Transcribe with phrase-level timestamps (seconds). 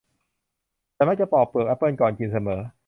[0.95, 2.61] ฉันมักจะปอกเปลือกแอปเปิ้ลก่อนกินเสมอ